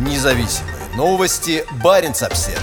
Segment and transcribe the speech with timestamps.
[0.00, 1.62] Независимые новости.
[1.84, 2.58] Барин обсерва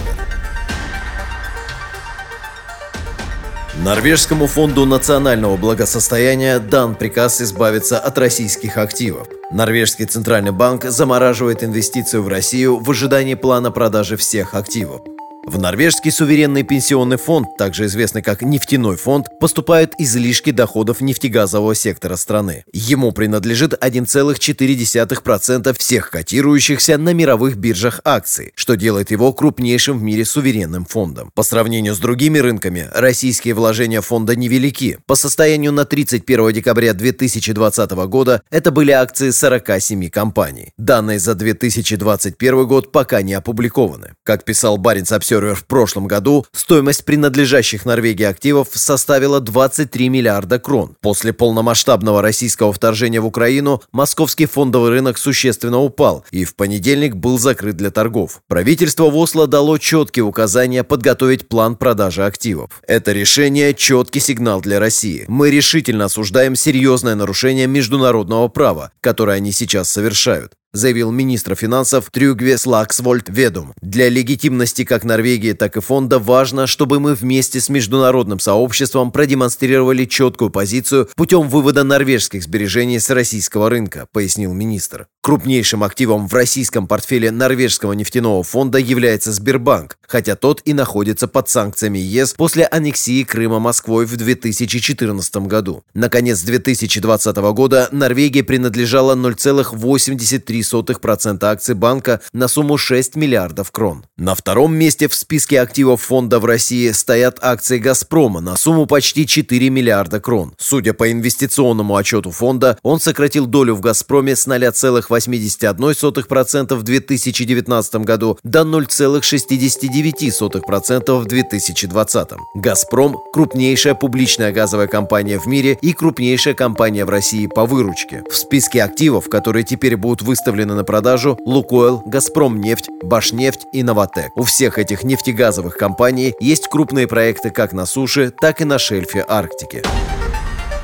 [3.76, 9.28] Норвежскому фонду национального благосостояния дан приказ избавиться от российских активов.
[9.52, 15.02] Норвежский центральный банк замораживает инвестицию в Россию в ожидании плана продажи всех активов.
[15.48, 22.16] В норвежский суверенный пенсионный фонд, также известный как нефтяной фонд, поступают излишки доходов нефтегазового сектора
[22.16, 22.64] страны.
[22.74, 30.26] Ему принадлежит 1,4% всех котирующихся на мировых биржах акций, что делает его крупнейшим в мире
[30.26, 31.30] суверенным фондом.
[31.34, 34.98] По сравнению с другими рынками, российские вложения фонда невелики.
[35.06, 40.74] По состоянию на 31 декабря 2020 года это были акции 47 компаний.
[40.76, 44.12] Данные за 2021 год пока не опубликованы.
[44.24, 50.58] Как писал Баренц Обсервер Observer в прошлом году стоимость принадлежащих Норвегии активов составила 23 миллиарда
[50.58, 50.96] крон.
[51.00, 57.38] После полномасштабного российского вторжения в Украину московский фондовый рынок существенно упал и в понедельник был
[57.38, 58.40] закрыт для торгов.
[58.48, 62.70] Правительство в Осло дало четкие указания подготовить план продажи активов.
[62.86, 65.24] Это решение– четкий сигнал для России.
[65.28, 72.58] Мы решительно осуждаем серьезное нарушение международного права, которое они сейчас совершают заявил министр финансов Трюгве
[72.58, 73.72] Слаксвольд Ведум.
[73.80, 80.04] Для легитимности как Норвегии, так и фонда важно, чтобы мы вместе с международным сообществом продемонстрировали
[80.04, 85.08] четкую позицию путем вывода норвежских сбережений с российского рынка, пояснил министр.
[85.28, 91.50] Крупнейшим активом в российском портфеле норвежского нефтяного фонда является Сбербанк, хотя тот и находится под
[91.50, 95.84] санкциями ЕС после аннексии Крыма Москвой в 2014 году.
[95.92, 104.06] Наконец 2020 года Норвегии принадлежало 0,83% акций банка на сумму 6 миллиардов крон.
[104.16, 109.26] На втором месте в списке активов фонда в России стоят акции «Газпрома» на сумму почти
[109.26, 110.54] 4 миллиарда крон.
[110.56, 117.94] Судя по инвестиционному отчету фонда, он сократил долю в «Газпроме» с 0,8 0,81% в 2019
[117.96, 122.28] году до 0,69% в 2020.
[122.54, 128.22] «Газпром»– крупнейшая публичная газовая компания в мире и крупнейшая компания в России по выручке.
[128.30, 134.36] В списке активов, которые теперь будут выставлены на продажу, «Лукойл», «Газпромнефть», «Башнефть» и «Новотек».
[134.36, 139.24] У всех этих нефтегазовых компаний есть крупные проекты как на суше, так и на шельфе
[139.28, 139.82] Арктики.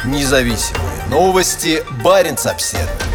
[0.04, 1.82] Независимые новости.
[2.02, 3.13] Барин обседный.